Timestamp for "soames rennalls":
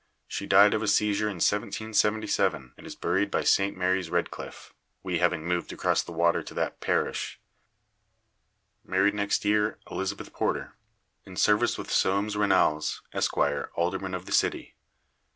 11.91-13.01